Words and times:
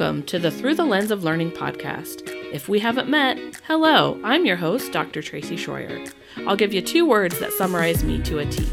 Welcome 0.00 0.22
to 0.22 0.38
the 0.38 0.50
Through 0.50 0.76
the 0.76 0.84
Lens 0.86 1.10
of 1.10 1.24
Learning 1.24 1.50
podcast. 1.50 2.22
If 2.54 2.70
we 2.70 2.78
haven't 2.78 3.10
met, 3.10 3.36
hello, 3.66 4.18
I'm 4.24 4.46
your 4.46 4.56
host, 4.56 4.92
Dr. 4.92 5.20
Tracy 5.20 5.56
Schroyer. 5.56 6.10
I'll 6.46 6.56
give 6.56 6.72
you 6.72 6.80
two 6.80 7.06
words 7.06 7.38
that 7.38 7.52
summarize 7.52 8.02
me 8.02 8.18
to 8.22 8.38
a 8.38 8.46
T 8.46 8.64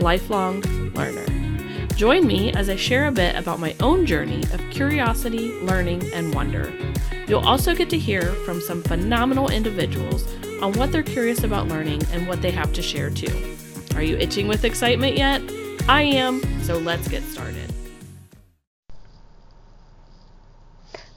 lifelong 0.00 0.62
learner. 0.94 1.26
Join 1.96 2.26
me 2.26 2.50
as 2.54 2.70
I 2.70 2.76
share 2.76 3.08
a 3.08 3.12
bit 3.12 3.36
about 3.36 3.60
my 3.60 3.76
own 3.80 4.06
journey 4.06 4.42
of 4.54 4.70
curiosity, 4.70 5.52
learning, 5.60 6.10
and 6.14 6.34
wonder. 6.34 6.72
You'll 7.28 7.46
also 7.46 7.74
get 7.74 7.90
to 7.90 7.98
hear 7.98 8.22
from 8.46 8.62
some 8.62 8.82
phenomenal 8.82 9.50
individuals 9.50 10.26
on 10.62 10.72
what 10.72 10.92
they're 10.92 11.02
curious 11.02 11.44
about 11.44 11.68
learning 11.68 12.04
and 12.10 12.26
what 12.26 12.40
they 12.40 12.52
have 12.52 12.72
to 12.72 12.80
share 12.80 13.10
too. 13.10 13.54
Are 13.94 14.02
you 14.02 14.16
itching 14.16 14.48
with 14.48 14.64
excitement 14.64 15.18
yet? 15.18 15.42
I 15.90 16.00
am, 16.00 16.40
so 16.62 16.78
let's 16.78 17.06
get 17.06 17.22
started. 17.24 17.69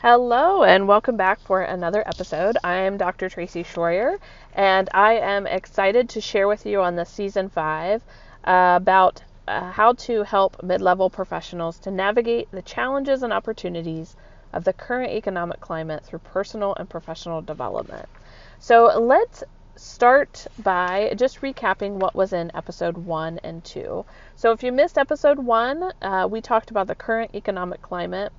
Hello, 0.06 0.64
and 0.64 0.86
welcome 0.86 1.16
back 1.16 1.40
for 1.40 1.62
another 1.62 2.06
episode. 2.06 2.58
I 2.62 2.80
am 2.80 2.98
Dr. 2.98 3.30
Tracy 3.30 3.64
Schroyer, 3.64 4.18
and 4.54 4.90
I 4.94 5.14
am 5.14 5.48
excited 5.48 6.10
to 6.10 6.20
share 6.20 6.46
with 6.46 6.66
you 6.66 6.82
on 6.82 6.98
the 6.98 7.06
season 7.06 7.48
five 7.48 8.04
uh, 8.44 8.74
about 8.76 9.24
uh, 9.48 9.72
how 9.72 9.94
to 9.94 10.24
help 10.24 10.62
mid 10.62 10.82
level 10.82 11.10
professionals 11.10 11.80
to 11.80 11.90
navigate 11.90 12.52
the 12.52 12.62
challenges 12.62 13.24
and 13.24 13.32
opportunities 13.32 14.18
of 14.52 14.66
the 14.66 14.74
current 14.74 15.14
economic 15.14 15.62
climate 15.62 16.04
through 16.04 16.20
personal 16.20 16.76
and 16.76 16.90
professional 16.90 17.42
development. 17.42 18.10
So, 18.60 19.00
let's 19.00 19.42
start 19.78 20.48
by 20.60 21.14
just 21.16 21.40
recapping 21.40 21.92
what 21.92 22.14
was 22.14 22.34
in 22.34 22.52
episode 22.54 22.98
one 22.98 23.40
and 23.42 23.64
two. 23.64 24.04
So, 24.36 24.52
if 24.52 24.64
you 24.64 24.74
missed 24.74 24.98
episode 24.98 25.40
one, 25.40 25.94
uh, 26.02 26.28
we 26.30 26.42
talked 26.42 26.72
about 26.72 26.88
the 26.88 26.96
current 26.96 27.34
economic 27.34 27.82
climate 27.82 28.34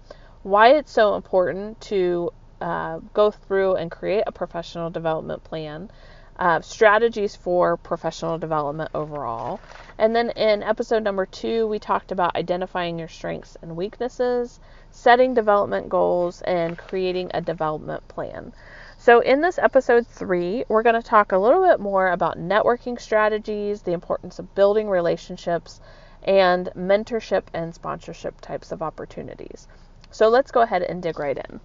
why 0.44 0.74
it's 0.76 0.92
so 0.92 1.14
important 1.14 1.80
to 1.80 2.30
uh, 2.60 2.98
go 3.14 3.30
through 3.30 3.74
and 3.76 3.90
create 3.90 4.24
a 4.26 4.32
professional 4.32 4.90
development 4.90 5.42
plan, 5.42 5.90
uh, 6.38 6.60
strategies 6.60 7.34
for 7.34 7.78
professional 7.78 8.38
development 8.38 8.90
overall. 8.94 9.58
And 9.98 10.14
then 10.14 10.30
in 10.30 10.62
episode 10.62 11.02
number 11.02 11.24
two, 11.24 11.66
we 11.66 11.78
talked 11.78 12.12
about 12.12 12.36
identifying 12.36 12.98
your 12.98 13.08
strengths 13.08 13.56
and 13.62 13.74
weaknesses, 13.74 14.60
setting 14.90 15.32
development 15.32 15.88
goals, 15.88 16.42
and 16.42 16.76
creating 16.76 17.30
a 17.32 17.40
development 17.40 18.06
plan. 18.08 18.52
So, 18.98 19.20
in 19.20 19.40
this 19.40 19.58
episode 19.58 20.06
three, 20.06 20.64
we're 20.68 20.82
going 20.82 21.00
to 21.00 21.02
talk 21.02 21.32
a 21.32 21.38
little 21.38 21.62
bit 21.62 21.80
more 21.80 22.08
about 22.08 22.38
networking 22.38 23.00
strategies, 23.00 23.82
the 23.82 23.92
importance 23.92 24.38
of 24.38 24.54
building 24.54 24.88
relationships, 24.88 25.80
and 26.22 26.68
mentorship 26.76 27.44
and 27.54 27.74
sponsorship 27.74 28.40
types 28.40 28.72
of 28.72 28.82
opportunities. 28.82 29.68
So 30.14 30.28
let's 30.28 30.52
go 30.52 30.60
ahead 30.60 30.82
and 30.84 31.02
dig 31.02 31.18
right 31.18 31.36
in. 31.36 31.58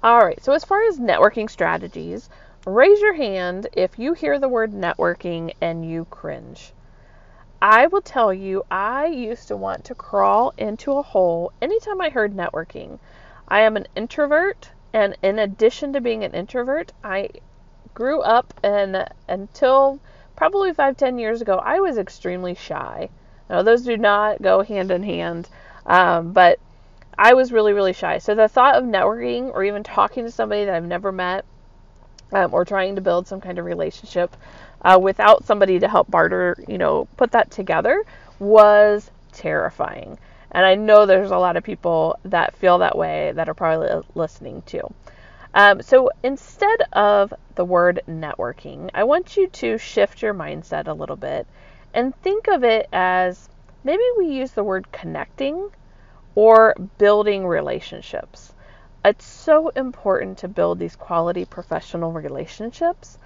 All 0.00 0.24
right, 0.24 0.40
so 0.40 0.52
as 0.52 0.64
far 0.64 0.86
as 0.86 1.00
networking 1.00 1.50
strategies, 1.50 2.30
raise 2.64 3.00
your 3.00 3.14
hand 3.14 3.66
if 3.72 3.98
you 3.98 4.12
hear 4.12 4.38
the 4.38 4.48
word 4.48 4.72
networking 4.72 5.52
and 5.60 5.84
you 5.84 6.04
cringe. 6.04 6.72
I 7.60 7.88
will 7.88 8.00
tell 8.00 8.32
you, 8.32 8.62
I 8.70 9.06
used 9.06 9.48
to 9.48 9.56
want 9.56 9.84
to 9.86 9.96
crawl 9.96 10.54
into 10.56 10.92
a 10.92 11.02
hole 11.02 11.50
anytime 11.60 12.00
I 12.00 12.10
heard 12.10 12.32
networking. 12.32 13.00
I 13.48 13.62
am 13.62 13.76
an 13.76 13.88
introvert, 13.96 14.70
and 14.92 15.16
in 15.20 15.40
addition 15.40 15.94
to 15.94 16.00
being 16.00 16.22
an 16.22 16.30
introvert, 16.30 16.92
I 17.02 17.30
grew 17.92 18.20
up 18.20 18.54
and 18.62 19.08
until 19.28 19.98
probably 20.36 20.72
five, 20.72 20.96
ten 20.96 21.18
years 21.18 21.42
ago, 21.42 21.56
I 21.56 21.80
was 21.80 21.98
extremely 21.98 22.54
shy. 22.54 23.08
Now, 23.48 23.62
those 23.62 23.82
do 23.82 23.96
not 23.96 24.40
go 24.40 24.62
hand 24.62 24.90
in 24.90 25.02
hand, 25.02 25.48
um, 25.86 26.32
but 26.32 26.58
I 27.18 27.34
was 27.34 27.52
really, 27.52 27.72
really 27.72 27.92
shy. 27.92 28.18
So 28.18 28.34
the 28.34 28.48
thought 28.48 28.76
of 28.76 28.84
networking 28.84 29.50
or 29.52 29.64
even 29.64 29.82
talking 29.82 30.24
to 30.24 30.30
somebody 30.30 30.64
that 30.64 30.74
I've 30.74 30.84
never 30.84 31.12
met 31.12 31.44
um, 32.32 32.52
or 32.52 32.64
trying 32.64 32.96
to 32.96 33.00
build 33.00 33.26
some 33.26 33.40
kind 33.40 33.58
of 33.58 33.64
relationship 33.64 34.36
uh, 34.82 34.98
without 35.00 35.44
somebody 35.44 35.78
to 35.78 35.88
help 35.88 36.10
barter, 36.10 36.56
you 36.68 36.78
know, 36.78 37.06
put 37.16 37.32
that 37.32 37.50
together 37.50 38.04
was 38.38 39.10
terrifying. 39.32 40.18
And 40.50 40.64
I 40.64 40.74
know 40.74 41.06
there's 41.06 41.30
a 41.30 41.38
lot 41.38 41.56
of 41.56 41.64
people 41.64 42.18
that 42.24 42.56
feel 42.56 42.78
that 42.78 42.96
way 42.96 43.32
that 43.32 43.48
are 43.48 43.54
probably 43.54 44.02
listening 44.14 44.62
too. 44.62 44.92
Um, 45.54 45.82
so 45.82 46.10
instead 46.22 46.82
of 46.92 47.32
the 47.54 47.64
word 47.64 48.02
networking, 48.08 48.90
I 48.94 49.04
want 49.04 49.36
you 49.36 49.48
to 49.48 49.78
shift 49.78 50.22
your 50.22 50.34
mindset 50.34 50.88
a 50.88 50.92
little 50.92 51.16
bit 51.16 51.46
and 51.94 52.14
think 52.22 52.48
of 52.48 52.64
it 52.64 52.88
as 52.92 53.48
maybe 53.84 54.02
we 54.18 54.26
use 54.26 54.50
the 54.50 54.64
word 54.64 54.90
connecting 54.92 55.70
or 56.34 56.74
building 56.98 57.46
relationships. 57.46 58.52
It's 59.04 59.24
so 59.24 59.68
important 59.68 60.38
to 60.38 60.48
build 60.48 60.78
these 60.78 60.96
quality 60.96 61.44
professional 61.44 62.10
relationships. 62.10 63.18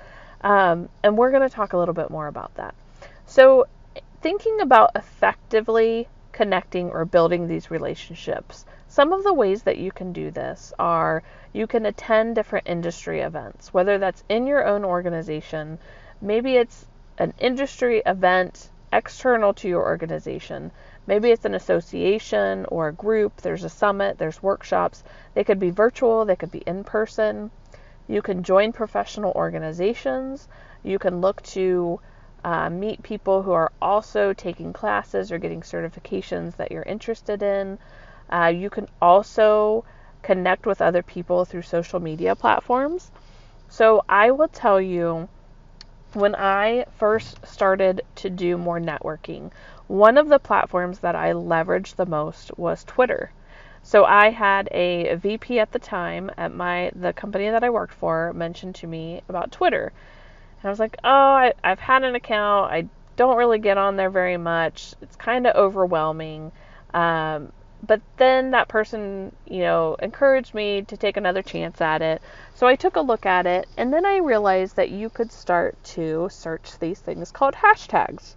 Um, 0.42 0.88
and 1.02 1.16
we're 1.16 1.30
going 1.30 1.48
to 1.48 1.54
talk 1.54 1.72
a 1.72 1.78
little 1.78 1.94
bit 1.94 2.10
more 2.10 2.26
about 2.26 2.54
that. 2.56 2.74
So, 3.26 3.66
thinking 4.20 4.60
about 4.60 4.90
effectively 4.94 6.08
connecting 6.32 6.90
or 6.90 7.04
building 7.04 7.48
these 7.48 7.70
relationships, 7.70 8.66
some 8.88 9.12
of 9.12 9.24
the 9.24 9.32
ways 9.32 9.62
that 9.62 9.78
you 9.78 9.90
can 9.90 10.12
do 10.12 10.30
this 10.30 10.72
are 10.78 11.22
you 11.52 11.66
can 11.66 11.86
attend 11.86 12.34
different 12.34 12.68
industry 12.68 13.20
events, 13.20 13.72
whether 13.72 13.98
that's 13.98 14.24
in 14.28 14.46
your 14.46 14.66
own 14.66 14.84
organization, 14.84 15.78
maybe 16.20 16.56
it's 16.56 16.86
an 17.18 17.34
industry 17.38 18.02
event 18.06 18.70
external 18.92 19.52
to 19.52 19.68
your 19.68 19.82
organization. 19.82 20.70
Maybe 21.06 21.30
it's 21.30 21.44
an 21.44 21.54
association 21.54 22.64
or 22.68 22.88
a 22.88 22.92
group, 22.92 23.36
there's 23.42 23.64
a 23.64 23.68
summit, 23.68 24.18
there's 24.18 24.42
workshops. 24.42 25.02
They 25.34 25.44
could 25.44 25.58
be 25.58 25.70
virtual, 25.70 26.24
they 26.24 26.36
could 26.36 26.50
be 26.50 26.62
in 26.66 26.84
person. 26.84 27.50
You 28.06 28.22
can 28.22 28.42
join 28.42 28.72
professional 28.72 29.32
organizations. 29.32 30.48
You 30.82 30.98
can 30.98 31.20
look 31.20 31.42
to 31.42 32.00
uh, 32.44 32.70
meet 32.70 33.02
people 33.02 33.42
who 33.42 33.52
are 33.52 33.72
also 33.82 34.32
taking 34.32 34.72
classes 34.72 35.30
or 35.30 35.38
getting 35.38 35.60
certifications 35.60 36.56
that 36.56 36.72
you're 36.72 36.82
interested 36.84 37.42
in. 37.42 37.78
Uh, 38.30 38.52
you 38.54 38.70
can 38.70 38.88
also 39.02 39.84
connect 40.22 40.66
with 40.66 40.80
other 40.80 41.02
people 41.02 41.44
through 41.44 41.62
social 41.62 42.00
media 42.00 42.34
platforms. 42.34 43.10
So 43.68 44.04
I 44.08 44.30
will 44.30 44.48
tell 44.48 44.80
you 44.80 45.28
when 46.14 46.34
I 46.34 46.86
first 46.96 47.46
started 47.46 48.02
to 48.16 48.30
do 48.30 48.56
more 48.56 48.80
networking, 48.80 49.50
one 49.86 50.18
of 50.18 50.28
the 50.28 50.38
platforms 50.38 51.00
that 51.00 51.14
I 51.14 51.32
leveraged 51.32 51.96
the 51.96 52.06
most 52.06 52.56
was 52.58 52.84
Twitter. 52.84 53.30
So 53.82 54.04
I 54.04 54.30
had 54.30 54.68
a 54.72 55.14
VP 55.14 55.60
at 55.60 55.72
the 55.72 55.78
time 55.78 56.30
at 56.36 56.52
my 56.52 56.90
the 56.94 57.12
company 57.12 57.48
that 57.50 57.64
I 57.64 57.70
worked 57.70 57.94
for 57.94 58.32
mentioned 58.32 58.74
to 58.76 58.86
me 58.86 59.22
about 59.28 59.52
Twitter. 59.52 59.92
And 60.60 60.68
I 60.68 60.70
was 60.70 60.80
like, 60.80 60.96
"Oh, 61.04 61.10
I, 61.10 61.54
I've 61.62 61.78
had 61.78 62.04
an 62.04 62.14
account. 62.14 62.72
I 62.72 62.88
don't 63.16 63.36
really 63.36 63.58
get 63.58 63.78
on 63.78 63.96
there 63.96 64.10
very 64.10 64.36
much. 64.36 64.94
It's 65.00 65.16
kind 65.16 65.46
of 65.46 65.54
overwhelming." 65.56 66.52
Um, 66.92 67.52
but 67.86 68.00
then 68.16 68.50
that 68.50 68.68
person, 68.68 69.34
you 69.46 69.60
know, 69.60 69.96
encouraged 70.00 70.52
me 70.54 70.82
to 70.82 70.96
take 70.96 71.16
another 71.16 71.42
chance 71.42 71.80
at 71.80 72.02
it. 72.02 72.20
So 72.54 72.66
I 72.66 72.76
took 72.76 72.96
a 72.96 73.00
look 73.00 73.24
at 73.24 73.46
it, 73.46 73.68
and 73.76 73.92
then 73.92 74.04
I 74.04 74.18
realized 74.18 74.76
that 74.76 74.90
you 74.90 75.08
could 75.08 75.30
start 75.30 75.82
to 75.94 76.28
search 76.30 76.78
these 76.78 76.98
things 76.98 77.30
called 77.30 77.54
hashtags. 77.54 78.34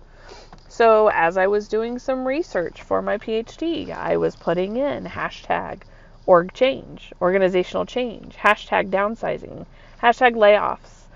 So 0.67 1.09
as 1.09 1.37
I 1.37 1.47
was 1.47 1.67
doing 1.67 1.99
some 1.99 2.25
research 2.25 2.81
for 2.81 3.01
my 3.01 3.17
PhD, 3.17 3.91
I 3.91 4.17
was 4.17 4.35
putting 4.35 4.77
in 4.77 5.05
hashtag 5.05 5.81
org 6.25 6.53
change, 6.53 7.11
organizational 7.19 7.85
change, 7.85 8.37
hashtag 8.37 8.89
downsizing, 8.89 9.65
hashtag 10.01 10.35
layoffs, 10.35 11.07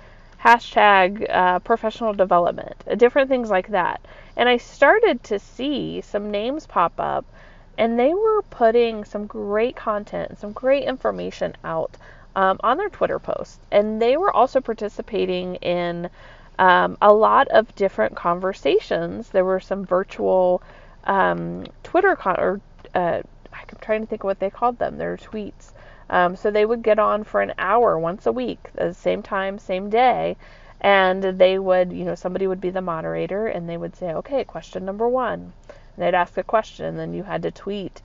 hashtag 0.43 1.29
uh, 1.29 1.59
professional 1.59 2.13
development, 2.13 2.83
different 2.97 3.29
things 3.29 3.49
like 3.49 3.69
that. 3.69 4.01
And 4.35 4.49
I 4.49 4.57
started 4.57 5.23
to 5.25 5.39
see 5.39 6.01
some 6.01 6.31
names 6.31 6.67
pop 6.67 6.93
up 6.99 7.25
and 7.77 7.99
they 7.99 8.13
were 8.13 8.41
putting 8.43 9.03
some 9.03 9.25
great 9.25 9.75
content, 9.75 10.37
some 10.37 10.51
great 10.51 10.83
information 10.83 11.55
out 11.63 11.97
um, 12.35 12.59
on 12.63 12.77
their 12.77 12.89
Twitter 12.89 13.19
posts. 13.19 13.59
And 13.71 14.01
they 14.01 14.17
were 14.17 14.31
also 14.31 14.61
participating 14.61 15.55
in 15.55 16.09
um, 16.59 16.97
a 17.01 17.13
lot 17.13 17.47
of 17.49 17.73
different 17.75 18.15
conversations. 18.15 19.29
There 19.29 19.45
were 19.45 19.59
some 19.59 19.85
virtual 19.85 20.61
um, 21.03 21.65
Twitter 21.83 22.15
con- 22.15 22.39
or 22.39 22.61
uh, 22.93 23.21
I'm 23.53 23.77
trying 23.81 24.01
to 24.01 24.07
think 24.07 24.23
of 24.23 24.27
what 24.27 24.39
they 24.39 24.49
called 24.49 24.79
them. 24.79 24.97
Their 24.97 25.17
tweets. 25.17 25.71
Um, 26.09 26.35
so 26.35 26.51
they 26.51 26.65
would 26.65 26.83
get 26.83 26.99
on 26.99 27.23
for 27.23 27.41
an 27.41 27.53
hour 27.57 27.97
once 27.97 28.25
a 28.27 28.31
week, 28.31 28.69
the 28.75 28.93
same 28.93 29.23
time, 29.23 29.57
same 29.57 29.89
day, 29.89 30.37
and 30.79 31.23
they 31.23 31.57
would, 31.57 31.91
you 31.91 32.05
know, 32.05 32.13
somebody 32.13 32.45
would 32.45 32.61
be 32.61 32.69
the 32.69 32.81
moderator, 32.81 33.47
and 33.47 33.67
they 33.67 33.77
would 33.77 33.95
say, 33.95 34.13
okay, 34.13 34.43
question 34.43 34.85
number 34.85 35.07
one 35.07 35.53
they'd 36.03 36.15
ask 36.15 36.37
a 36.37 36.43
question, 36.43 36.85
and 36.85 36.99
then 36.99 37.13
you 37.13 37.23
had 37.23 37.43
to 37.43 37.51
tweet 37.51 38.01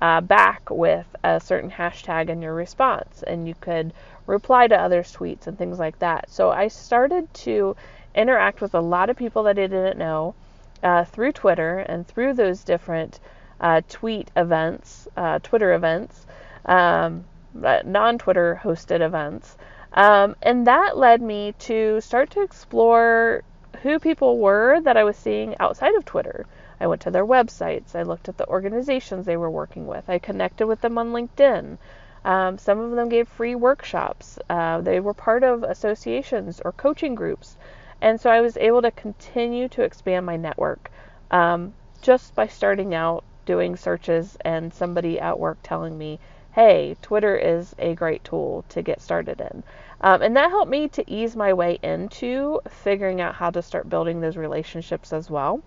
uh, 0.00 0.20
back 0.20 0.68
with 0.70 1.06
a 1.22 1.40
certain 1.40 1.70
hashtag 1.70 2.28
in 2.28 2.42
your 2.42 2.54
response, 2.54 3.22
and 3.22 3.46
you 3.46 3.54
could 3.60 3.92
reply 4.26 4.66
to 4.66 4.80
others' 4.80 5.14
tweets 5.14 5.46
and 5.46 5.56
things 5.56 5.78
like 5.78 5.98
that. 6.00 6.28
So 6.30 6.50
I 6.50 6.68
started 6.68 7.32
to 7.34 7.76
interact 8.14 8.60
with 8.60 8.74
a 8.74 8.80
lot 8.80 9.10
of 9.10 9.16
people 9.16 9.44
that 9.44 9.58
I 9.58 9.66
didn't 9.66 9.98
know 9.98 10.34
uh, 10.82 11.04
through 11.04 11.32
Twitter 11.32 11.78
and 11.78 12.06
through 12.06 12.34
those 12.34 12.64
different 12.64 13.20
uh, 13.60 13.80
tweet 13.88 14.30
events, 14.36 15.06
uh, 15.16 15.38
Twitter 15.42 15.72
events, 15.72 16.26
um, 16.66 17.24
non 17.54 18.18
Twitter 18.18 18.60
hosted 18.62 19.00
events. 19.00 19.56
Um, 19.92 20.36
and 20.42 20.66
that 20.66 20.96
led 20.96 21.20
me 21.22 21.54
to 21.60 22.00
start 22.00 22.30
to 22.30 22.42
explore 22.42 23.42
who 23.82 23.98
people 23.98 24.38
were 24.38 24.80
that 24.80 24.96
I 24.96 25.04
was 25.04 25.16
seeing 25.16 25.56
outside 25.58 25.94
of 25.94 26.04
Twitter. 26.04 26.46
I 26.82 26.88
went 26.88 27.02
to 27.02 27.12
their 27.12 27.24
websites. 27.24 27.94
I 27.94 28.02
looked 28.02 28.28
at 28.28 28.36
the 28.38 28.48
organizations 28.48 29.24
they 29.24 29.36
were 29.36 29.48
working 29.48 29.86
with. 29.86 30.10
I 30.10 30.18
connected 30.18 30.66
with 30.66 30.80
them 30.80 30.98
on 30.98 31.12
LinkedIn. 31.12 31.78
Um, 32.24 32.58
some 32.58 32.80
of 32.80 32.90
them 32.90 33.08
gave 33.08 33.28
free 33.28 33.54
workshops. 33.54 34.36
Uh, 34.50 34.80
they 34.80 34.98
were 34.98 35.14
part 35.14 35.44
of 35.44 35.62
associations 35.62 36.60
or 36.64 36.72
coaching 36.72 37.14
groups. 37.14 37.56
And 38.00 38.20
so 38.20 38.30
I 38.30 38.40
was 38.40 38.56
able 38.56 38.82
to 38.82 38.90
continue 38.90 39.68
to 39.68 39.82
expand 39.82 40.26
my 40.26 40.36
network 40.36 40.90
um, 41.30 41.72
just 42.00 42.34
by 42.34 42.48
starting 42.48 42.96
out 42.96 43.22
doing 43.46 43.76
searches 43.76 44.36
and 44.44 44.74
somebody 44.74 45.20
at 45.20 45.38
work 45.38 45.58
telling 45.62 45.96
me, 45.96 46.18
hey, 46.50 46.96
Twitter 47.00 47.36
is 47.36 47.76
a 47.78 47.94
great 47.94 48.24
tool 48.24 48.64
to 48.70 48.82
get 48.82 49.00
started 49.00 49.40
in. 49.40 49.62
Um, 50.00 50.20
and 50.20 50.36
that 50.36 50.50
helped 50.50 50.70
me 50.70 50.88
to 50.88 51.08
ease 51.08 51.36
my 51.36 51.52
way 51.52 51.78
into 51.80 52.60
figuring 52.68 53.20
out 53.20 53.36
how 53.36 53.50
to 53.50 53.62
start 53.62 53.88
building 53.88 54.20
those 54.20 54.36
relationships 54.36 55.12
as 55.12 55.30
well. 55.30 55.62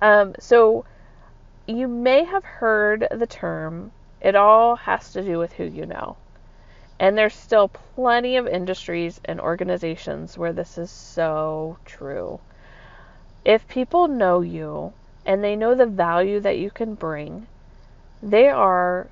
Um, 0.00 0.34
so 0.38 0.84
you 1.66 1.88
may 1.88 2.24
have 2.24 2.44
heard 2.44 3.06
the 3.10 3.26
term, 3.26 3.92
it 4.20 4.34
all 4.34 4.76
has 4.76 5.12
to 5.12 5.22
do 5.22 5.38
with 5.38 5.52
who 5.52 5.64
you 5.64 5.86
know. 5.86 6.16
And 7.00 7.16
there's 7.16 7.34
still 7.34 7.68
plenty 7.68 8.36
of 8.36 8.46
industries 8.46 9.20
and 9.24 9.40
organizations 9.40 10.36
where 10.36 10.52
this 10.52 10.78
is 10.78 10.90
so 10.90 11.78
true. 11.84 12.40
If 13.44 13.68
people 13.68 14.08
know 14.08 14.40
you 14.40 14.92
and 15.24 15.44
they 15.44 15.54
know 15.54 15.74
the 15.74 15.86
value 15.86 16.40
that 16.40 16.58
you 16.58 16.70
can 16.70 16.94
bring, 16.94 17.46
they 18.22 18.48
are 18.48 19.06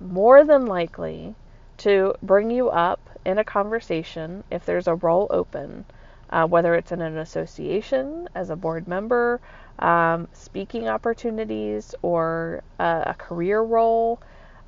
more 0.00 0.44
than 0.44 0.64
likely 0.64 1.34
to 1.78 2.14
bring 2.22 2.50
you 2.50 2.70
up 2.70 3.00
in 3.24 3.38
a 3.38 3.44
conversation 3.44 4.44
if 4.50 4.64
there's 4.64 4.86
a 4.86 4.94
role 4.94 5.26
open, 5.30 5.84
uh, 6.30 6.46
whether 6.46 6.74
it's 6.74 6.92
in 6.92 7.00
an 7.02 7.18
association 7.18 8.28
as 8.34 8.48
a 8.48 8.56
board 8.56 8.88
member, 8.88 9.40
um, 9.80 10.28
speaking 10.32 10.88
opportunities, 10.88 11.94
or 12.02 12.62
a 12.78 13.14
career 13.18 13.60
role. 13.60 14.20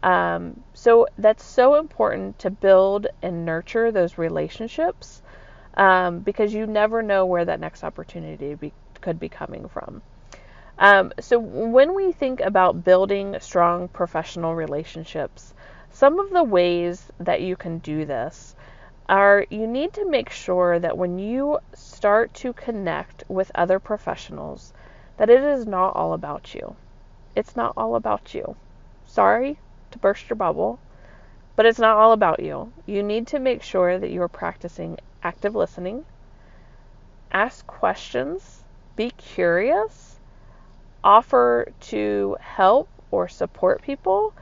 Um, 0.03 0.61
so 0.75 1.07
that's 1.17 1.45
so 1.45 1.77
important 1.77 2.41
to 2.41 2.51
build 2.51 3.07
and 3.23 3.45
nurture 3.45 3.93
those 3.93 4.19
relationships 4.19 5.23
um, 5.77 6.21
because 6.21 6.53
you 6.53 6.67
never 6.67 7.03
know 7.03 7.25
where 7.25 7.45
that 7.45 7.61
next 7.61 7.85
opportunity 7.85 8.55
be, 8.55 8.73
could 9.01 9.21
be 9.21 9.29
coming 9.29 9.69
from. 9.69 10.03
Um, 10.79 11.13
so 11.21 11.39
when 11.39 11.95
we 11.95 12.13
think 12.13 12.41
about 12.41 12.83
building 12.83 13.37
strong 13.41 13.89
professional 13.89 14.55
relationships, 14.55 15.55
some 15.91 16.19
of 16.19 16.31
the 16.31 16.43
ways 16.43 17.07
that 17.21 17.43
you 17.43 17.55
can 17.55 17.79
do 17.79 18.05
this 18.05 18.57
are 19.09 19.47
you 19.51 19.67
need 19.67 19.93
to 19.93 20.09
make 20.09 20.31
sure 20.31 20.79
that 20.79 20.97
when 20.97 21.19
you 21.19 21.59
start 21.75 22.33
to 22.35 22.53
connect 22.55 23.25
with 23.29 23.51
other 23.55 23.79
professionals 23.79 24.73
that 25.17 25.31
it 25.31 25.43
is 25.43 25.67
not 25.67 25.95
all 25.97 26.13
about 26.13 26.55
you. 26.55 26.77
It's 27.35 27.57
not 27.57 27.75
all 27.77 27.97
about 27.97 28.35
you. 28.35 28.57
Sorry, 29.07 29.59
to 29.91 29.99
burst 29.99 30.29
your 30.29 30.37
bubble, 30.37 30.79
but 31.57 31.67
it's 31.67 31.79
not 31.79 31.97
all 31.97 32.13
about 32.13 32.41
you. 32.41 32.73
You 32.87 33.03
need 33.03 33.27
to 33.29 33.39
make 33.39 33.63
sure 33.63 33.99
that 33.99 34.11
you 34.11 34.23
are 34.23 34.29
practicing 34.29 34.99
active 35.23 35.55
listening, 35.55 36.05
ask 37.31 37.67
questions, 37.67 38.65
be 38.97 39.11
curious, 39.11 40.19
offer 41.05 41.73
to 41.81 42.37
help 42.41 42.89
or 43.11 43.29
support 43.29 43.83
people 43.83 44.33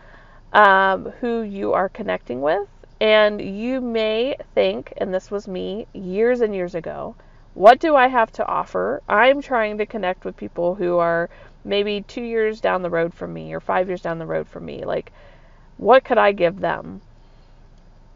um, 0.53 1.07
who 1.21 1.43
you 1.43 1.73
are 1.73 1.89
connecting 1.89 2.41
with. 2.41 2.69
And 3.01 3.41
you 3.41 3.81
may 3.81 4.37
think, 4.55 4.93
and 4.99 5.13
this 5.15 5.31
was 5.31 5.49
me 5.49 5.87
years 5.93 6.41
and 6.43 6.55
years 6.55 6.75
ago, 6.75 7.15
what 7.61 7.79
do 7.79 7.95
I 7.95 8.09
have 8.09 8.33
to 8.33 8.47
offer? 8.47 9.03
I'm 9.07 9.43
trying 9.43 9.77
to 9.79 9.85
connect 9.85 10.25
with 10.25 10.39
people 10.39 10.75
who 10.75 10.97
are 10.97 11.29
maybe 11.63 12.01
two 12.01 12.23
years 12.23 12.59
down 12.59 12.81
the 12.81 12.89
road 12.89 13.13
from 13.13 13.35
me 13.35 13.53
or 13.53 13.61
five 13.61 13.87
years 13.87 14.01
down 14.01 14.19
the 14.19 14.25
road 14.25 14.49
from 14.49 14.65
me. 14.65 14.87
Like, 14.87 15.13
what 15.77 16.03
could 16.03 16.17
I 16.17 16.33
give 16.33 16.59
them? 16.59 17.03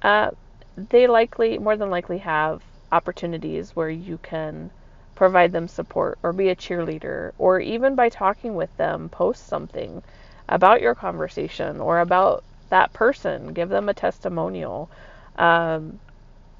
Uh, 0.01 0.31
they 0.79 1.07
likely, 1.07 1.59
more 1.59 1.77
than 1.77 1.91
likely, 1.91 2.17
have 2.19 2.63
opportunities 2.91 3.77
where 3.77 3.91
you 3.91 4.19
can 4.23 4.71
provide 5.15 5.53
them 5.53 5.69
support 5.69 6.19
or 6.23 6.33
be 6.33 6.49
a 6.49 6.57
cheerleader, 6.57 7.33
or 7.37 7.61
even 7.61 7.95
by 7.95 8.09
talking 8.09 8.55
with 8.55 8.75
them, 8.79 9.11
post 9.11 9.47
something 9.47 10.03
about 10.49 10.81
your 10.81 10.95
conversation 10.95 11.83
or 11.83 12.01
about 12.01 12.43
that 12.71 12.95
person, 12.95 13.53
give 13.53 13.69
them 13.69 13.91
a 13.91 13.95
testimonial. 13.95 14.89
Um, 15.37 16.01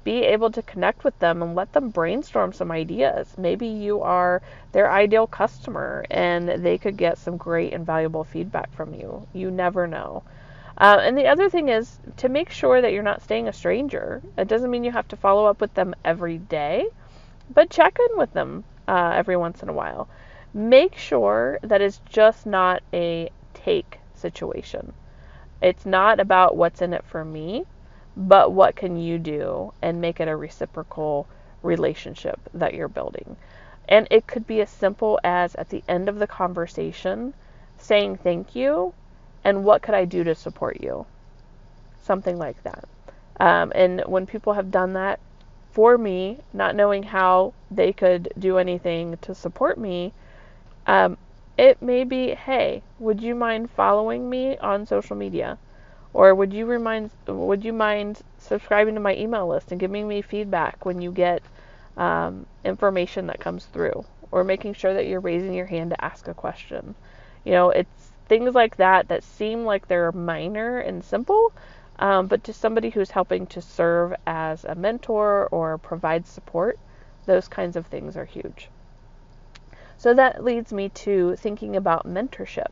be 0.05 0.23
able 0.23 0.51
to 0.51 0.61
connect 0.61 1.03
with 1.03 1.17
them 1.19 1.41
and 1.41 1.55
let 1.55 1.73
them 1.73 1.89
brainstorm 1.89 2.53
some 2.53 2.71
ideas. 2.71 3.35
Maybe 3.37 3.67
you 3.67 4.01
are 4.01 4.41
their 4.71 4.89
ideal 4.89 5.25
customer 5.25 6.05
and 6.11 6.47
they 6.47 6.77
could 6.77 6.95
get 6.95 7.17
some 7.17 7.35
great 7.35 7.73
and 7.73 7.85
valuable 7.85 8.23
feedback 8.23 8.71
from 8.73 8.93
you. 8.93 9.27
You 9.33 9.49
never 9.49 9.87
know. 9.87 10.23
Uh, 10.77 10.99
and 11.01 11.17
the 11.17 11.25
other 11.27 11.49
thing 11.49 11.69
is 11.69 11.99
to 12.17 12.29
make 12.29 12.51
sure 12.51 12.81
that 12.81 12.93
you're 12.93 13.01
not 13.01 13.23
staying 13.23 13.47
a 13.47 13.53
stranger. 13.53 14.21
It 14.37 14.47
doesn't 14.47 14.69
mean 14.69 14.83
you 14.83 14.91
have 14.91 15.07
to 15.07 15.17
follow 15.17 15.47
up 15.47 15.59
with 15.59 15.73
them 15.73 15.95
every 16.05 16.37
day, 16.37 16.85
but 17.51 17.71
check 17.71 17.97
in 17.99 18.17
with 18.17 18.31
them 18.33 18.63
uh, 18.87 19.11
every 19.15 19.37
once 19.37 19.63
in 19.63 19.69
a 19.69 19.73
while. 19.73 20.07
Make 20.53 20.95
sure 20.95 21.59
that 21.63 21.81
it's 21.81 21.99
just 22.07 22.45
not 22.45 22.83
a 22.93 23.29
take 23.53 23.99
situation. 24.13 24.93
It's 25.61 25.85
not 25.85 26.19
about 26.19 26.55
what's 26.55 26.81
in 26.81 26.93
it 26.93 27.05
for 27.05 27.25
me, 27.25 27.65
but 28.15 28.51
what 28.51 28.75
can 28.75 28.97
you 28.97 29.19
do 29.19 29.73
and 29.81 30.01
make 30.01 30.19
it 30.19 30.27
a 30.27 30.35
reciprocal 30.35 31.27
relationship 31.65 32.39
that 32.53 32.73
you're 32.73 32.87
building. 32.87 33.35
And 33.89 34.07
it 34.09 34.27
could 34.27 34.47
be 34.47 34.61
as 34.61 34.69
simple 34.69 35.19
as 35.23 35.55
at 35.55 35.69
the 35.69 35.83
end 35.87 36.07
of 36.07 36.19
the 36.19 36.27
conversation 36.27 37.33
saying 37.77 38.17
thank 38.17 38.55
you 38.55 38.93
and 39.43 39.63
what 39.63 39.81
could 39.81 39.93
I 39.93 40.05
do 40.05 40.23
to 40.23 40.33
support 40.33 40.81
you? 40.81 41.05
Something 42.01 42.37
like 42.37 42.63
that. 42.63 42.85
Um, 43.39 43.71
and 43.75 44.01
when 44.05 44.25
people 44.25 44.53
have 44.53 44.71
done 44.71 44.93
that 44.93 45.19
for 45.71 45.97
me, 45.97 46.39
not 46.53 46.75
knowing 46.75 47.03
how 47.03 47.53
they 47.69 47.91
could 47.91 48.31
do 48.39 48.57
anything 48.57 49.17
to 49.21 49.35
support 49.35 49.77
me, 49.77 50.13
um, 50.87 51.17
it 51.57 51.81
may 51.81 52.03
be, 52.03 52.33
hey, 52.33 52.81
would 52.99 53.21
you 53.21 53.35
mind 53.35 53.69
following 53.71 54.29
me 54.29 54.57
on 54.57 54.85
social 54.85 55.15
media? 55.15 55.57
Or 56.15 56.33
would 56.33 56.53
you 56.53 56.65
remind 56.65 57.11
would 57.27 57.65
you 57.65 57.73
mind 57.73 58.21
subscribing 58.37 58.93
to 58.93 59.01
my 59.01 59.13
email 59.17 59.49
list 59.49 59.71
and 59.71 59.79
giving 59.81 60.07
me 60.07 60.21
feedback 60.21 60.85
when 60.85 61.01
you 61.01 61.11
get 61.11 61.41
um, 61.97 62.45
information 62.63 63.27
that 63.27 63.41
comes 63.41 63.65
through? 63.65 64.05
Or 64.31 64.45
making 64.45 64.75
sure 64.75 64.93
that 64.93 65.07
you're 65.07 65.19
raising 65.19 65.53
your 65.53 65.65
hand 65.65 65.89
to 65.89 66.05
ask 66.05 66.29
a 66.29 66.33
question. 66.33 66.95
You 67.43 67.51
know, 67.51 67.69
it's 67.69 68.11
things 68.29 68.55
like 68.55 68.77
that 68.77 69.09
that 69.09 69.25
seem 69.25 69.65
like 69.65 69.89
they're 69.89 70.13
minor 70.13 70.79
and 70.79 71.03
simple, 71.03 71.51
um, 71.99 72.27
but 72.27 72.45
to 72.45 72.53
somebody 72.53 72.91
who's 72.91 73.11
helping 73.11 73.45
to 73.47 73.61
serve 73.61 74.15
as 74.25 74.63
a 74.63 74.73
mentor 74.73 75.49
or 75.51 75.77
provide 75.77 76.25
support, 76.27 76.79
those 77.25 77.49
kinds 77.49 77.75
of 77.75 77.87
things 77.87 78.15
are 78.15 78.23
huge. 78.23 78.69
So 79.97 80.13
that 80.13 80.45
leads 80.45 80.71
me 80.71 80.87
to 80.89 81.35
thinking 81.35 81.75
about 81.75 82.07
mentorship. 82.07 82.71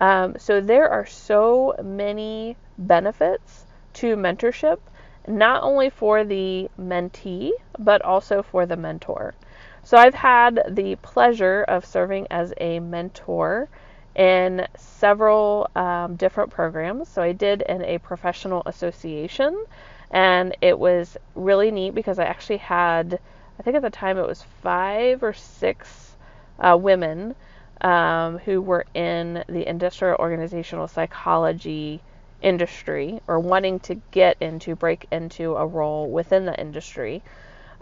Um, 0.00 0.34
so 0.38 0.60
there 0.60 0.88
are 0.90 1.06
so 1.06 1.74
many 1.82 2.56
benefits 2.78 3.66
to 3.94 4.16
mentorship, 4.16 4.78
not 5.26 5.62
only 5.62 5.90
for 5.90 6.24
the 6.24 6.70
mentee, 6.78 7.52
but 7.78 8.02
also 8.02 8.42
for 8.42 8.66
the 8.66 8.76
mentor. 8.76 9.34
So 9.82 9.96
I've 9.96 10.14
had 10.14 10.62
the 10.68 10.96
pleasure 10.96 11.64
of 11.68 11.86
serving 11.86 12.26
as 12.30 12.52
a 12.60 12.80
mentor 12.80 13.68
in 14.16 14.66
several 14.76 15.70
um, 15.76 16.16
different 16.16 16.50
programs. 16.50 17.08
So 17.08 17.22
I 17.22 17.32
did 17.32 17.62
in 17.62 17.84
a 17.84 17.98
professional 17.98 18.62
association, 18.66 19.64
and 20.10 20.56
it 20.60 20.78
was 20.78 21.16
really 21.34 21.70
neat 21.70 21.94
because 21.94 22.18
I 22.18 22.24
actually 22.24 22.58
had, 22.58 23.18
I 23.58 23.62
think 23.62 23.76
at 23.76 23.82
the 23.82 23.90
time 23.90 24.18
it 24.18 24.26
was 24.26 24.42
five 24.62 25.22
or 25.22 25.32
six 25.32 26.16
uh, 26.58 26.76
women 26.76 27.34
um, 27.80 28.38
who 28.38 28.60
were 28.60 28.86
in 28.94 29.44
the 29.48 29.68
industrial 29.68 30.16
organizational 30.18 30.88
psychology 30.88 32.00
industry 32.42 33.20
or 33.26 33.40
wanting 33.40 33.80
to 33.80 33.94
get 34.10 34.36
into, 34.40 34.74
break 34.76 35.06
into 35.10 35.54
a 35.56 35.66
role 35.66 36.10
within 36.10 36.46
the 36.46 36.58
industry. 36.58 37.22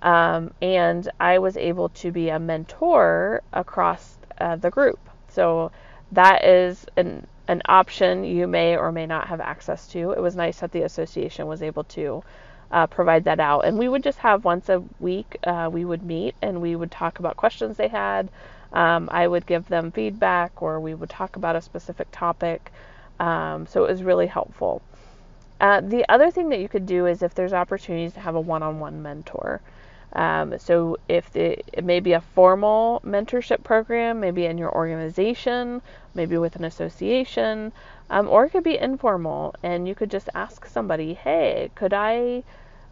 Um, 0.02 0.52
and 0.60 1.08
I 1.18 1.38
was 1.38 1.56
able 1.56 1.88
to 1.90 2.12
be 2.12 2.28
a 2.28 2.38
mentor 2.38 3.42
across 3.52 4.16
uh, 4.40 4.56
the 4.56 4.70
group. 4.70 4.98
So 5.28 5.72
that 6.12 6.44
is 6.44 6.86
an 6.96 7.26
an 7.46 7.60
option 7.66 8.24
you 8.24 8.46
may 8.46 8.76
or 8.76 8.90
may 8.90 9.06
not 9.06 9.28
have 9.28 9.40
access 9.40 9.86
to. 9.88 10.12
It 10.12 10.20
was 10.20 10.34
nice 10.34 10.60
that 10.60 10.72
the 10.72 10.82
association 10.82 11.46
was 11.46 11.62
able 11.62 11.84
to 11.84 12.24
uh, 12.70 12.86
provide 12.86 13.24
that 13.24 13.38
out. 13.38 13.66
And 13.66 13.78
we 13.78 13.88
would 13.88 14.02
just 14.02 14.18
have 14.18 14.44
once 14.44 14.68
a 14.68 14.82
week, 14.98 15.36
uh, 15.44 15.68
we 15.70 15.84
would 15.84 16.02
meet 16.02 16.34
and 16.40 16.62
we 16.62 16.74
would 16.74 16.90
talk 16.90 17.18
about 17.18 17.36
questions 17.36 17.76
they 17.76 17.88
had, 17.88 18.30
um, 18.74 19.08
I 19.10 19.26
would 19.26 19.46
give 19.46 19.68
them 19.68 19.92
feedback 19.92 20.60
or 20.60 20.80
we 20.80 20.94
would 20.94 21.08
talk 21.08 21.36
about 21.36 21.56
a 21.56 21.62
specific 21.62 22.08
topic. 22.10 22.72
Um, 23.18 23.66
so 23.66 23.84
it 23.84 23.90
was 23.90 24.02
really 24.02 24.26
helpful. 24.26 24.82
Uh, 25.60 25.80
the 25.80 26.04
other 26.08 26.30
thing 26.30 26.48
that 26.50 26.58
you 26.58 26.68
could 26.68 26.84
do 26.84 27.06
is 27.06 27.22
if 27.22 27.34
there's 27.34 27.52
opportunities 27.52 28.12
to 28.14 28.20
have 28.20 28.34
a 28.34 28.40
one 28.40 28.62
on 28.62 28.80
one 28.80 29.00
mentor. 29.00 29.60
Um, 30.12 30.58
so 30.58 30.98
if 31.08 31.34
it 31.34 31.84
may 31.84 32.00
be 32.00 32.12
a 32.12 32.20
formal 32.20 33.00
mentorship 33.04 33.64
program, 33.64 34.20
maybe 34.20 34.44
in 34.46 34.58
your 34.58 34.72
organization, 34.72 35.80
maybe 36.14 36.36
with 36.38 36.56
an 36.56 36.64
association, 36.64 37.72
um, 38.10 38.28
or 38.28 38.44
it 38.44 38.50
could 38.50 38.62
be 38.62 38.78
informal, 38.78 39.54
and 39.62 39.88
you 39.88 39.94
could 39.94 40.10
just 40.10 40.28
ask 40.34 40.66
somebody, 40.66 41.14
"Hey, 41.14 41.70
could 41.74 41.92
I 41.92 42.44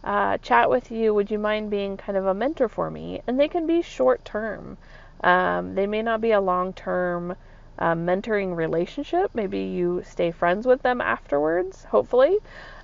uh, 0.02 0.38
chat 0.38 0.68
with 0.70 0.90
you? 0.90 1.14
Would 1.14 1.30
you 1.30 1.38
mind 1.38 1.70
being 1.70 1.96
kind 1.96 2.16
of 2.18 2.26
a 2.26 2.34
mentor 2.34 2.68
for 2.68 2.90
me?" 2.90 3.22
And 3.26 3.38
they 3.38 3.48
can 3.48 3.66
be 3.66 3.82
short 3.82 4.24
term. 4.24 4.78
Um, 5.22 5.74
they 5.74 5.86
may 5.86 6.02
not 6.02 6.20
be 6.20 6.32
a 6.32 6.40
long 6.40 6.72
term 6.72 7.36
um, 7.78 8.06
mentoring 8.06 8.54
relationship. 8.54 9.30
Maybe 9.34 9.60
you 9.60 10.02
stay 10.04 10.30
friends 10.30 10.66
with 10.66 10.82
them 10.82 11.00
afterwards, 11.00 11.84
hopefully. 11.84 12.38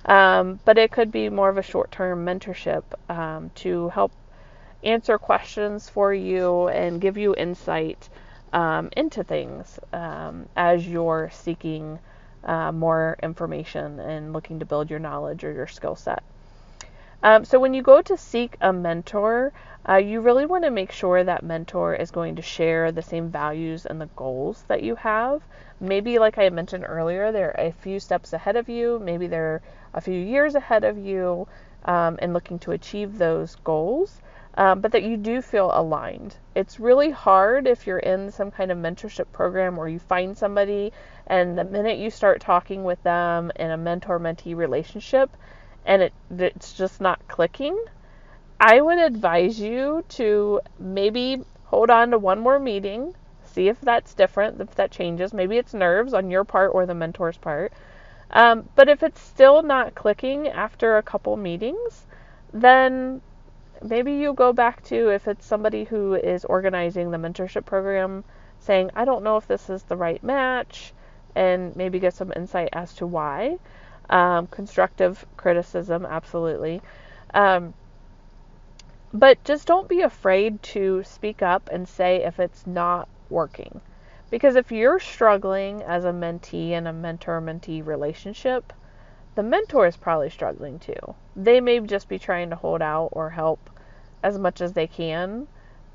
Um, 0.05 0.59
but 0.65 0.77
it 0.77 0.91
could 0.91 1.11
be 1.11 1.29
more 1.29 1.49
of 1.49 1.57
a 1.57 1.63
short 1.63 1.91
term 1.91 2.25
mentorship 2.25 2.83
um, 3.09 3.51
to 3.55 3.89
help 3.89 4.11
answer 4.83 5.17
questions 5.17 5.89
for 5.89 6.13
you 6.13 6.69
and 6.69 7.01
give 7.01 7.17
you 7.17 7.35
insight 7.35 8.09
um, 8.53 8.89
into 8.95 9.23
things 9.23 9.79
um, 9.93 10.47
as 10.55 10.87
you're 10.87 11.29
seeking 11.31 11.99
uh, 12.43 12.71
more 12.71 13.17
information 13.21 13.99
and 13.99 14.33
looking 14.33 14.59
to 14.59 14.65
build 14.65 14.89
your 14.89 14.99
knowledge 14.99 15.43
or 15.43 15.51
your 15.51 15.67
skill 15.67 15.95
set. 15.95 16.23
Um, 17.23 17.45
so, 17.45 17.59
when 17.59 17.73
you 17.73 17.81
go 17.81 18.01
to 18.01 18.17
seek 18.17 18.57
a 18.61 18.73
mentor, 18.73 19.53
uh, 19.87 19.95
you 19.95 20.21
really 20.21 20.45
want 20.45 20.63
to 20.63 20.71
make 20.71 20.91
sure 20.91 21.23
that 21.23 21.43
mentor 21.43 21.95
is 21.95 22.11
going 22.11 22.35
to 22.35 22.41
share 22.41 22.91
the 22.91 23.01
same 23.01 23.29
values 23.29 23.85
and 23.85 23.99
the 23.99 24.09
goals 24.15 24.63
that 24.67 24.83
you 24.83 24.95
have. 24.95 25.41
Maybe, 25.79 26.19
like 26.19 26.37
I 26.37 26.49
mentioned 26.49 26.85
earlier, 26.87 27.31
they're 27.31 27.55
a 27.57 27.71
few 27.71 27.99
steps 27.99 28.33
ahead 28.33 28.55
of 28.55 28.69
you, 28.69 28.99
maybe 28.99 29.27
they're 29.27 29.61
a 29.93 30.01
few 30.01 30.19
years 30.19 30.55
ahead 30.55 30.83
of 30.83 30.97
you, 30.97 31.47
um, 31.85 32.17
and 32.21 32.33
looking 32.33 32.59
to 32.59 32.71
achieve 32.71 33.17
those 33.17 33.55
goals 33.63 34.21
um, 34.59 34.81
but 34.81 34.91
that 34.91 35.03
you 35.03 35.15
do 35.15 35.41
feel 35.41 35.71
aligned. 35.73 36.35
It's 36.53 36.79
really 36.79 37.11
hard 37.11 37.65
if 37.65 37.87
you're 37.87 37.99
in 37.99 38.29
some 38.29 38.51
kind 38.51 38.71
of 38.71 38.77
mentorship 38.77 39.31
program 39.31 39.77
or 39.77 39.87
you 39.87 39.99
find 39.99 40.37
somebody 40.37 40.91
and 41.27 41.57
the 41.57 41.63
minute 41.63 41.97
you 41.97 42.09
start 42.09 42.41
talking 42.41 42.83
with 42.83 43.01
them 43.03 43.51
in 43.55 43.71
a 43.71 43.77
mentor 43.77 44.19
mentee 44.19 44.55
relationship 44.55 45.29
and 45.85 46.01
it, 46.01 46.13
it's 46.31 46.73
just 46.73 47.01
not 47.01 47.27
clicking, 47.27 47.77
I 48.59 48.81
would 48.81 48.99
advise 48.99 49.59
you 49.59 50.03
to 50.09 50.61
maybe 50.79 51.43
hold 51.65 51.89
on 51.89 52.11
to 52.11 52.17
one 52.17 52.39
more 52.39 52.59
meeting, 52.59 53.13
see 53.45 53.69
if 53.69 53.79
that's 53.81 54.13
different, 54.13 54.59
if 54.59 54.75
that 54.75 54.91
changes. 54.91 55.33
Maybe 55.33 55.57
it's 55.57 55.73
nerves 55.73 56.13
on 56.13 56.29
your 56.29 56.43
part 56.43 56.71
or 56.73 56.85
the 56.85 56.93
mentor's 56.93 57.37
part. 57.37 57.71
Um, 58.31 58.67
but 58.75 58.89
if 58.89 59.01
it's 59.01 59.21
still 59.21 59.63
not 59.63 59.95
clicking 59.95 60.47
after 60.49 60.97
a 60.97 61.03
couple 61.03 61.35
meetings, 61.37 62.05
then 62.53 63.21
maybe 63.81 64.13
you 64.13 64.33
go 64.33 64.53
back 64.53 64.83
to 64.83 65.09
if 65.09 65.27
it's 65.27 65.45
somebody 65.45 65.85
who 65.85 66.13
is 66.13 66.45
organizing 66.45 67.11
the 67.11 67.17
mentorship 67.17 67.65
program 67.65 68.23
saying, 68.59 68.91
I 68.95 69.05
don't 69.05 69.23
know 69.23 69.37
if 69.37 69.47
this 69.47 69.69
is 69.69 69.83
the 69.83 69.95
right 69.95 70.21
match, 70.23 70.93
and 71.35 71.75
maybe 71.75 71.99
get 71.99 72.13
some 72.13 72.33
insight 72.35 72.69
as 72.73 72.93
to 72.95 73.07
why. 73.07 73.57
Um, 74.09 74.47
constructive 74.47 75.25
criticism, 75.37 76.05
absolutely. 76.05 76.81
Um, 77.33 77.73
but 79.13 79.43
just 79.43 79.67
don't 79.67 79.87
be 79.87 80.01
afraid 80.01 80.61
to 80.63 81.03
speak 81.03 81.41
up 81.41 81.69
and 81.71 81.87
say 81.87 82.23
if 82.23 82.39
it's 82.39 82.65
not 82.65 83.07
working. 83.29 83.81
Because 84.29 84.55
if 84.55 84.71
you're 84.71 84.99
struggling 84.99 85.81
as 85.81 86.05
a 86.05 86.11
mentee 86.11 86.71
in 86.71 86.85
a 86.85 86.93
mentor 86.93 87.41
mentee 87.41 87.85
relationship, 87.85 88.73
the 89.35 89.43
mentor 89.43 89.87
is 89.87 89.97
probably 89.97 90.29
struggling 90.29 90.79
too. 90.79 91.15
They 91.35 91.61
may 91.61 91.79
just 91.79 92.07
be 92.07 92.19
trying 92.19 92.49
to 92.51 92.55
hold 92.55 92.81
out 92.81 93.09
or 93.11 93.29
help 93.31 93.69
as 94.21 94.37
much 94.37 94.61
as 94.61 94.73
they 94.73 94.87
can. 94.87 95.47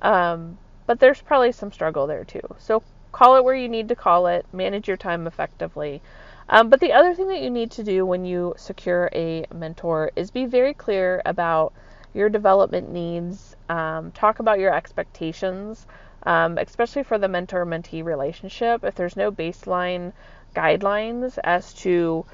Um, 0.02 0.58
but 0.86 1.00
there's 1.00 1.20
probably 1.20 1.52
some 1.52 1.72
struggle 1.72 2.06
there 2.06 2.24
too. 2.24 2.42
So 2.58 2.82
call 3.12 3.36
it 3.36 3.44
where 3.44 3.54
you 3.54 3.68
need 3.68 3.88
to 3.88 3.96
call 3.96 4.26
it, 4.26 4.46
manage 4.52 4.88
your 4.88 4.96
time 4.96 5.26
effectively. 5.26 6.02
Um, 6.48 6.68
but 6.68 6.80
the 6.80 6.92
other 6.92 7.14
thing 7.14 7.28
that 7.28 7.40
you 7.40 7.50
need 7.50 7.70
to 7.72 7.84
do 7.84 8.04
when 8.04 8.24
you 8.24 8.54
secure 8.56 9.08
a 9.14 9.46
mentor 9.52 10.10
is 10.16 10.30
be 10.30 10.46
very 10.46 10.74
clear 10.74 11.22
about 11.24 11.72
your 12.12 12.28
development 12.28 12.90
needs, 12.92 13.56
um, 13.68 14.12
talk 14.12 14.38
about 14.38 14.58
your 14.58 14.74
expectations, 14.74 15.86
um, 16.24 16.58
especially 16.58 17.02
for 17.02 17.18
the 17.18 17.28
mentor 17.28 17.66
mentee 17.66 18.04
relationship. 18.04 18.84
If 18.84 18.94
there's 18.94 19.16
no 19.16 19.32
baseline 19.32 20.12
guidelines 20.54 21.38
as 21.42 21.74
to 21.74 22.24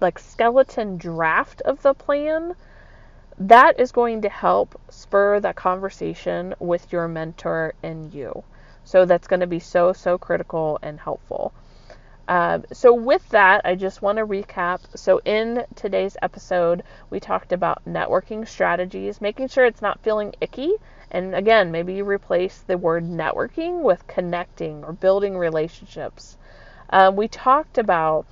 like 0.00 0.18
skeleton 0.18 0.96
draft 0.96 1.60
of 1.62 1.82
the 1.82 1.94
plan 1.94 2.54
that 3.38 3.80
is 3.80 3.92
going 3.92 4.22
to 4.22 4.28
help 4.28 4.80
spur 4.90 5.40
that 5.40 5.56
conversation 5.56 6.54
with 6.58 6.92
your 6.92 7.08
mentor 7.08 7.72
and 7.82 8.12
you. 8.12 8.44
So 8.84 9.06
that's 9.06 9.28
going 9.28 9.40
to 9.40 9.46
be 9.46 9.60
so, 9.60 9.92
so 9.92 10.18
critical 10.18 10.78
and 10.82 11.00
helpful. 11.00 11.52
Um, 12.30 12.64
so, 12.72 12.94
with 12.94 13.28
that, 13.30 13.62
I 13.64 13.74
just 13.74 14.02
want 14.02 14.18
to 14.18 14.24
recap. 14.26 14.82
So, 14.94 15.20
in 15.24 15.64
today's 15.74 16.16
episode, 16.22 16.84
we 17.10 17.18
talked 17.18 17.52
about 17.52 17.84
networking 17.84 18.46
strategies, 18.46 19.20
making 19.20 19.48
sure 19.48 19.64
it's 19.64 19.82
not 19.82 19.98
feeling 20.04 20.32
icky. 20.40 20.74
And 21.10 21.34
again, 21.34 21.72
maybe 21.72 21.94
you 21.94 22.04
replace 22.04 22.60
the 22.60 22.78
word 22.78 23.04
networking 23.04 23.82
with 23.82 24.06
connecting 24.06 24.84
or 24.84 24.92
building 24.92 25.36
relationships. 25.36 26.38
Um, 26.90 27.16
we 27.16 27.26
talked 27.26 27.78
about 27.78 28.26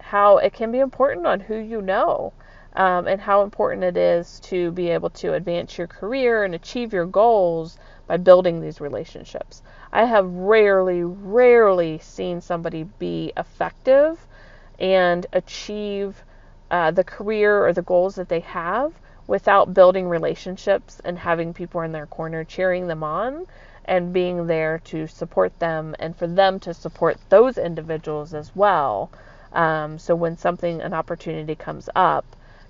how 0.00 0.38
it 0.38 0.54
can 0.54 0.72
be 0.72 0.78
important 0.78 1.26
on 1.26 1.40
who 1.40 1.56
you 1.56 1.82
know 1.82 2.32
um, 2.74 3.06
and 3.06 3.20
how 3.20 3.42
important 3.42 3.84
it 3.84 3.98
is 3.98 4.40
to 4.40 4.70
be 4.70 4.88
able 4.88 5.10
to 5.10 5.34
advance 5.34 5.76
your 5.76 5.86
career 5.86 6.42
and 6.44 6.54
achieve 6.54 6.94
your 6.94 7.04
goals 7.06 7.78
by 8.06 8.16
building 8.16 8.60
these 8.60 8.80
relationships. 8.80 9.62
I 9.92 10.04
have 10.04 10.32
rarely, 10.32 11.04
rarely 11.04 11.98
seen 11.98 12.40
somebody 12.40 12.84
be 12.98 13.32
effective 13.36 14.26
and 14.78 15.26
achieve 15.32 16.24
uh, 16.70 16.90
the 16.90 17.04
career 17.04 17.66
or 17.66 17.72
the 17.72 17.82
goals 17.82 18.14
that 18.14 18.28
they 18.28 18.40
have 18.40 18.92
without 19.26 19.74
building 19.74 20.08
relationships 20.08 21.00
and 21.04 21.18
having 21.18 21.52
people 21.52 21.82
in 21.82 21.92
their 21.92 22.06
corner 22.06 22.44
cheering 22.44 22.86
them 22.86 23.04
on 23.04 23.46
and 23.84 24.12
being 24.12 24.46
there 24.46 24.78
to 24.78 25.06
support 25.06 25.58
them 25.58 25.94
and 25.98 26.16
for 26.16 26.26
them 26.26 26.58
to 26.60 26.72
support 26.72 27.18
those 27.28 27.58
individuals 27.58 28.32
as 28.32 28.54
well. 28.56 29.10
Um, 29.52 29.98
so 29.98 30.14
when 30.14 30.36
something, 30.38 30.80
an 30.80 30.94
opportunity 30.94 31.54
comes 31.54 31.88
up, 31.94 32.24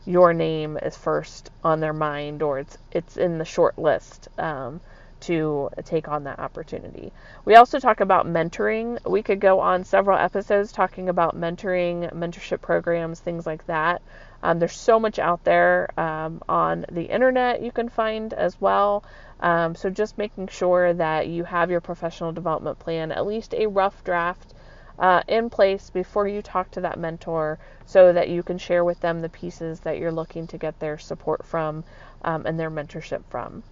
your 0.04 0.32
name 0.34 0.76
is 0.78 0.96
first 0.96 1.50
on 1.62 1.78
their 1.80 1.92
mind 1.92 2.42
or 2.42 2.58
it's 2.58 2.76
it's 2.90 3.16
in 3.16 3.38
the 3.38 3.44
short 3.44 3.78
list 3.78 4.26
um, 4.36 4.80
to 5.22 5.70
take 5.84 6.08
on 6.08 6.24
that 6.24 6.38
opportunity. 6.38 7.12
We 7.44 7.54
also 7.56 7.78
talk 7.78 8.00
about 8.00 8.26
mentoring. 8.26 8.98
We 9.08 9.22
could 9.22 9.40
go 9.40 9.60
on 9.60 9.84
several 9.84 10.18
episodes 10.18 10.72
talking 10.72 11.08
about 11.08 11.36
mentoring, 11.36 12.12
mentorship 12.12 12.60
programs, 12.60 13.20
things 13.20 13.46
like 13.46 13.66
that. 13.66 14.02
Um, 14.42 14.58
there's 14.58 14.76
so 14.76 14.98
much 14.98 15.18
out 15.18 15.44
there 15.44 15.88
um, 15.98 16.42
on 16.48 16.84
the 16.90 17.04
internet 17.04 17.62
you 17.62 17.70
can 17.70 17.88
find 17.88 18.32
as 18.32 18.60
well. 18.60 19.04
Um, 19.40 19.74
so 19.74 19.90
just 19.90 20.18
making 20.18 20.48
sure 20.48 20.92
that 20.94 21.28
you 21.28 21.44
have 21.44 21.70
your 21.70 21.80
professional 21.80 22.32
development 22.32 22.78
plan, 22.78 23.12
at 23.12 23.26
least 23.26 23.54
a 23.54 23.66
rough 23.66 24.04
draft 24.04 24.54
uh, 24.98 25.22
in 25.26 25.50
place 25.50 25.90
before 25.90 26.28
you 26.28 26.42
talk 26.42 26.70
to 26.72 26.80
that 26.80 26.98
mentor 26.98 27.58
so 27.86 28.12
that 28.12 28.28
you 28.28 28.42
can 28.42 28.58
share 28.58 28.84
with 28.84 29.00
them 29.00 29.20
the 29.20 29.28
pieces 29.28 29.80
that 29.80 29.98
you're 29.98 30.12
looking 30.12 30.46
to 30.46 30.58
get 30.58 30.78
their 30.78 30.98
support 30.98 31.44
from 31.44 31.84
um, 32.22 32.46
and 32.46 32.58
their 32.58 32.70
mentorship 32.70 33.22
from. 33.28 33.62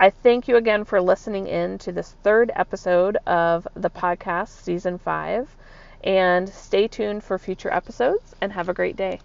I 0.00 0.10
thank 0.10 0.46
you 0.46 0.54
again 0.56 0.84
for 0.84 1.00
listening 1.00 1.48
in 1.48 1.76
to 1.78 1.90
this 1.90 2.14
third 2.22 2.52
episode 2.54 3.16
of 3.26 3.66
the 3.74 3.90
podcast, 3.90 4.62
Season 4.62 4.96
5. 4.96 5.56
And 6.04 6.48
stay 6.48 6.86
tuned 6.86 7.24
for 7.24 7.36
future 7.36 7.72
episodes 7.72 8.36
and 8.40 8.52
have 8.52 8.68
a 8.68 8.74
great 8.74 8.94
day. 8.94 9.18